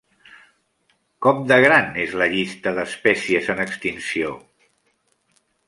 [1.25, 4.35] Com de gran és la llista d'espècies en extinció?